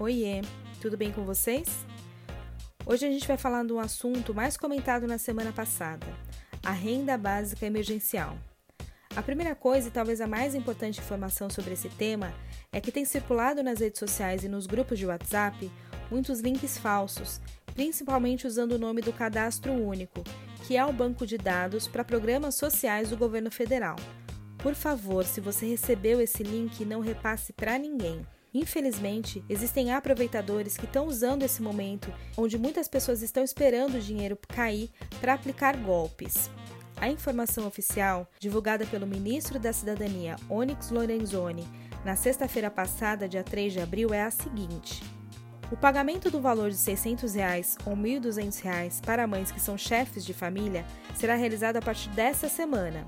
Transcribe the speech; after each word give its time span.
Oiê, 0.00 0.40
tudo 0.80 0.96
bem 0.96 1.12
com 1.12 1.26
vocês? 1.26 1.84
Hoje 2.86 3.06
a 3.06 3.10
gente 3.10 3.28
vai 3.28 3.36
falar 3.36 3.62
de 3.66 3.72
um 3.74 3.78
assunto 3.78 4.32
mais 4.32 4.56
comentado 4.56 5.06
na 5.06 5.18
semana 5.18 5.52
passada: 5.52 6.06
a 6.64 6.70
renda 6.70 7.18
básica 7.18 7.66
emergencial. 7.66 8.34
A 9.14 9.20
primeira 9.20 9.54
coisa 9.54 9.88
e 9.88 9.90
talvez 9.90 10.22
a 10.22 10.26
mais 10.26 10.54
importante 10.54 11.00
informação 11.00 11.50
sobre 11.50 11.74
esse 11.74 11.90
tema 11.90 12.32
é 12.72 12.80
que 12.80 12.90
tem 12.90 13.04
circulado 13.04 13.62
nas 13.62 13.80
redes 13.80 13.98
sociais 13.98 14.42
e 14.42 14.48
nos 14.48 14.66
grupos 14.66 14.98
de 14.98 15.04
WhatsApp 15.04 15.70
muitos 16.10 16.40
links 16.40 16.78
falsos, 16.78 17.38
principalmente 17.74 18.46
usando 18.46 18.72
o 18.72 18.78
nome 18.78 19.02
do 19.02 19.12
Cadastro 19.12 19.70
Único, 19.70 20.24
que 20.66 20.78
é 20.78 20.86
o 20.86 20.94
banco 20.94 21.26
de 21.26 21.36
dados 21.36 21.86
para 21.86 22.02
programas 22.02 22.54
sociais 22.54 23.10
do 23.10 23.18
governo 23.18 23.50
federal. 23.50 23.96
Por 24.56 24.74
favor, 24.74 25.26
se 25.26 25.42
você 25.42 25.66
recebeu 25.66 26.22
esse 26.22 26.42
link, 26.42 26.86
não 26.86 27.00
repasse 27.00 27.52
para 27.52 27.78
ninguém. 27.78 28.24
Infelizmente, 28.52 29.44
existem 29.48 29.92
aproveitadores 29.92 30.76
que 30.76 30.84
estão 30.84 31.06
usando 31.06 31.44
esse 31.44 31.62
momento 31.62 32.12
onde 32.36 32.58
muitas 32.58 32.88
pessoas 32.88 33.22
estão 33.22 33.44
esperando 33.44 33.94
o 33.94 34.00
dinheiro 34.00 34.38
cair 34.48 34.90
para 35.20 35.34
aplicar 35.34 35.76
golpes. 35.76 36.50
A 36.96 37.08
informação 37.08 37.66
oficial, 37.66 38.28
divulgada 38.38 38.84
pelo 38.86 39.06
ministro 39.06 39.58
da 39.58 39.72
Cidadania, 39.72 40.36
Onyx 40.50 40.90
Lorenzoni, 40.90 41.66
na 42.04 42.16
sexta-feira 42.16 42.70
passada, 42.70 43.28
dia 43.28 43.44
3 43.44 43.72
de 43.72 43.80
abril, 43.80 44.12
é 44.12 44.22
a 44.22 44.30
seguinte: 44.30 45.02
o 45.70 45.76
pagamento 45.76 46.30
do 46.30 46.40
valor 46.40 46.70
de 46.70 46.76
600 46.76 47.34
reais 47.34 47.78
ou 47.86 47.96
1.200 47.96 48.60
reais 48.62 49.00
para 49.00 49.26
mães 49.26 49.52
que 49.52 49.60
são 49.60 49.78
chefes 49.78 50.24
de 50.24 50.34
família 50.34 50.84
será 51.14 51.36
realizado 51.36 51.76
a 51.76 51.82
partir 51.82 52.08
desta 52.10 52.48
semana. 52.48 53.06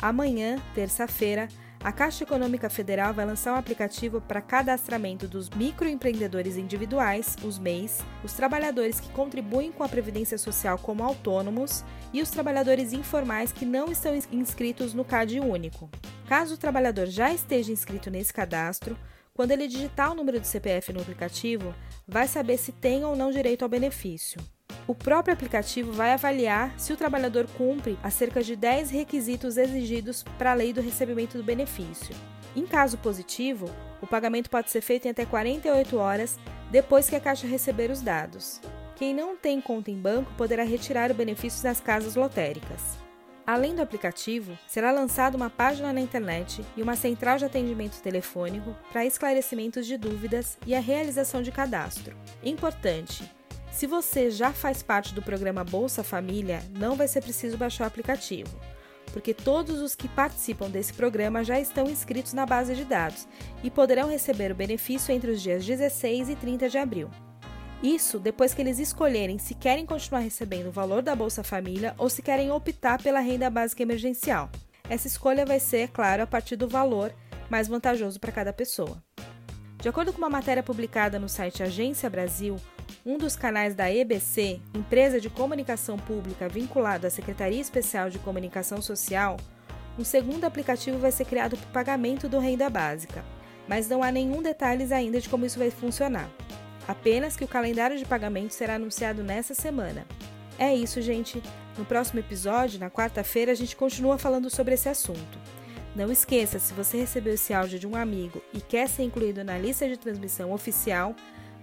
Amanhã, 0.00 0.62
terça-feira, 0.74 1.48
a 1.82 1.92
Caixa 1.92 2.24
Econômica 2.24 2.68
Federal 2.68 3.14
vai 3.14 3.24
lançar 3.24 3.54
um 3.54 3.58
aplicativo 3.58 4.20
para 4.20 4.40
cadastramento 4.40 5.28
dos 5.28 5.48
microempreendedores 5.50 6.56
individuais, 6.56 7.36
os 7.44 7.58
MEIs, 7.58 8.00
os 8.24 8.32
trabalhadores 8.32 8.98
que 8.98 9.08
contribuem 9.10 9.70
com 9.70 9.84
a 9.84 9.88
Previdência 9.88 10.36
Social 10.36 10.76
como 10.78 11.04
autônomos 11.04 11.84
e 12.12 12.20
os 12.20 12.30
trabalhadores 12.30 12.92
informais 12.92 13.52
que 13.52 13.64
não 13.64 13.92
estão 13.92 14.12
inscritos 14.32 14.92
no 14.92 15.04
CAD 15.04 15.38
único. 15.38 15.88
Caso 16.26 16.54
o 16.54 16.58
trabalhador 16.58 17.06
já 17.06 17.32
esteja 17.32 17.72
inscrito 17.72 18.10
nesse 18.10 18.32
cadastro, 18.32 18.98
quando 19.32 19.52
ele 19.52 19.68
digitar 19.68 20.10
o 20.10 20.16
número 20.16 20.40
do 20.40 20.46
CPF 20.46 20.92
no 20.92 21.00
aplicativo, 21.00 21.72
vai 22.06 22.26
saber 22.26 22.58
se 22.58 22.72
tem 22.72 23.04
ou 23.04 23.14
não 23.14 23.30
direito 23.30 23.62
ao 23.62 23.68
benefício. 23.68 24.40
O 24.88 24.94
próprio 24.94 25.34
aplicativo 25.34 25.92
vai 25.92 26.14
avaliar 26.14 26.72
se 26.80 26.94
o 26.94 26.96
trabalhador 26.96 27.46
cumpre 27.58 27.98
a 28.02 28.08
cerca 28.08 28.42
de 28.42 28.56
10 28.56 28.88
requisitos 28.88 29.58
exigidos 29.58 30.22
para 30.38 30.52
a 30.52 30.54
lei 30.54 30.72
do 30.72 30.80
recebimento 30.80 31.36
do 31.36 31.44
benefício. 31.44 32.16
Em 32.56 32.64
caso 32.64 32.96
positivo, 32.96 33.70
o 34.00 34.06
pagamento 34.06 34.48
pode 34.48 34.70
ser 34.70 34.80
feito 34.80 35.04
em 35.04 35.10
até 35.10 35.26
48 35.26 35.98
horas 35.98 36.38
depois 36.70 37.06
que 37.06 37.14
a 37.14 37.20
Caixa 37.20 37.46
receber 37.46 37.90
os 37.90 38.00
dados. 38.00 38.62
Quem 38.96 39.14
não 39.14 39.36
tem 39.36 39.60
conta 39.60 39.90
em 39.90 40.00
banco 40.00 40.32
poderá 40.38 40.64
retirar 40.64 41.10
o 41.10 41.14
benefício 41.14 41.68
nas 41.68 41.80
casas 41.80 42.16
lotéricas. 42.16 42.96
Além 43.46 43.74
do 43.74 43.82
aplicativo, 43.82 44.58
será 44.66 44.90
lançada 44.90 45.36
uma 45.36 45.50
página 45.50 45.92
na 45.92 46.00
internet 46.00 46.64
e 46.74 46.82
uma 46.82 46.96
central 46.96 47.36
de 47.36 47.44
atendimento 47.44 48.00
telefônico 48.00 48.74
para 48.90 49.04
esclarecimentos 49.04 49.86
de 49.86 49.98
dúvidas 49.98 50.56
e 50.66 50.74
a 50.74 50.80
realização 50.80 51.42
de 51.42 51.52
cadastro. 51.52 52.16
Importante: 52.42 53.37
se 53.70 53.86
você 53.86 54.30
já 54.30 54.52
faz 54.52 54.82
parte 54.82 55.14
do 55.14 55.22
programa 55.22 55.64
Bolsa 55.64 56.02
Família, 56.02 56.62
não 56.78 56.96
vai 56.96 57.06
ser 57.06 57.22
preciso 57.22 57.56
baixar 57.56 57.84
o 57.84 57.86
aplicativo, 57.86 58.58
porque 59.12 59.32
todos 59.32 59.80
os 59.80 59.94
que 59.94 60.08
participam 60.08 60.68
desse 60.68 60.92
programa 60.92 61.44
já 61.44 61.60
estão 61.60 61.88
inscritos 61.88 62.32
na 62.32 62.44
base 62.44 62.74
de 62.74 62.84
dados 62.84 63.28
e 63.62 63.70
poderão 63.70 64.08
receber 64.08 64.50
o 64.50 64.56
benefício 64.56 65.12
entre 65.12 65.30
os 65.30 65.40
dias 65.40 65.64
16 65.64 66.30
e 66.30 66.36
30 66.36 66.68
de 66.68 66.78
abril. 66.78 67.10
Isso 67.82 68.18
depois 68.18 68.52
que 68.52 68.60
eles 68.60 68.80
escolherem 68.80 69.38
se 69.38 69.54
querem 69.54 69.86
continuar 69.86 70.20
recebendo 70.20 70.68
o 70.68 70.72
valor 70.72 71.00
da 71.00 71.14
Bolsa 71.14 71.44
Família 71.44 71.94
ou 71.96 72.10
se 72.10 72.22
querem 72.22 72.50
optar 72.50 73.00
pela 73.00 73.20
renda 73.20 73.48
básica 73.48 73.82
emergencial. 73.82 74.50
Essa 74.90 75.06
escolha 75.06 75.46
vai 75.46 75.60
ser, 75.60 75.78
é 75.78 75.86
claro, 75.86 76.22
a 76.22 76.26
partir 76.26 76.56
do 76.56 76.66
valor 76.66 77.14
mais 77.48 77.68
vantajoso 77.68 78.18
para 78.18 78.32
cada 78.32 78.52
pessoa. 78.52 79.02
De 79.80 79.88
acordo 79.88 80.12
com 80.12 80.18
uma 80.18 80.28
matéria 80.28 80.62
publicada 80.62 81.20
no 81.20 81.28
site 81.28 81.62
Agência 81.62 82.10
Brasil, 82.10 82.56
um 83.04 83.18
dos 83.18 83.36
canais 83.36 83.74
da 83.74 83.92
EBC, 83.92 84.60
empresa 84.74 85.20
de 85.20 85.30
comunicação 85.30 85.98
pública 85.98 86.48
vinculada 86.48 87.08
à 87.08 87.10
Secretaria 87.10 87.60
Especial 87.60 88.10
de 88.10 88.18
Comunicação 88.18 88.82
Social, 88.82 89.36
um 89.98 90.04
segundo 90.04 90.44
aplicativo 90.44 90.98
vai 90.98 91.10
ser 91.10 91.24
criado 91.24 91.56
para 91.56 91.68
o 91.68 91.72
pagamento 91.72 92.28
do 92.28 92.38
renda 92.38 92.70
básica, 92.70 93.24
mas 93.66 93.88
não 93.88 94.02
há 94.02 94.12
nenhum 94.12 94.42
detalhes 94.42 94.92
ainda 94.92 95.20
de 95.20 95.28
como 95.28 95.44
isso 95.44 95.58
vai 95.58 95.70
funcionar. 95.70 96.30
Apenas 96.86 97.36
que 97.36 97.44
o 97.44 97.48
calendário 97.48 97.98
de 97.98 98.04
pagamento 98.04 98.54
será 98.54 98.76
anunciado 98.76 99.22
nessa 99.22 99.54
semana. 99.54 100.06
É 100.58 100.74
isso, 100.74 101.02
gente. 101.02 101.42
No 101.76 101.84
próximo 101.84 102.18
episódio, 102.18 102.80
na 102.80 102.90
quarta-feira, 102.90 103.52
a 103.52 103.54
gente 103.54 103.76
continua 103.76 104.18
falando 104.18 104.48
sobre 104.50 104.74
esse 104.74 104.88
assunto. 104.88 105.38
Não 105.94 106.12
esqueça, 106.12 106.58
se 106.58 106.72
você 106.74 106.96
recebeu 106.96 107.34
esse 107.34 107.52
áudio 107.52 107.78
de 107.78 107.86
um 107.86 107.96
amigo 107.96 108.40
e 108.54 108.60
quer 108.60 108.88
ser 108.88 109.02
incluído 109.02 109.42
na 109.42 109.58
lista 109.58 109.88
de 109.88 109.96
transmissão 109.96 110.52
oficial, 110.52 111.14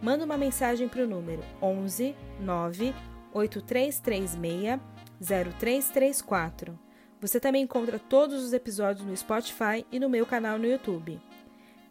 manda 0.05 0.23
uma 0.23 0.38
mensagem 0.38 0.88
para 0.88 1.03
o 1.03 1.07
número 1.07 1.41
11 1.59 2.16
9 2.39 2.93
8336 3.33 4.79
0334. 5.19 6.79
Você 7.19 7.39
também 7.39 7.63
encontra 7.63 7.97
todos 7.97 8.44
os 8.44 8.53
episódios 8.53 9.03
no 9.03 9.17
Spotify 9.17 9.83
e 9.91 9.99
no 9.99 10.07
meu 10.07 10.27
canal 10.27 10.59
no 10.59 10.67
YouTube. 10.67 11.19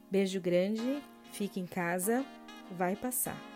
Beijo 0.08 0.40
grande, 0.40 1.02
fique 1.32 1.58
em 1.58 1.66
casa, 1.66 2.24
vai 2.78 2.94
passar. 2.94 3.53